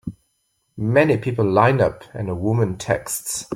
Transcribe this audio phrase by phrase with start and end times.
[0.77, 3.45] many people line up, and a woman texts.